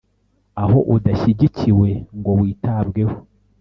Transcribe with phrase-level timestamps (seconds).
[0.63, 3.15] Aho udashyigikiwe ngo witabweho,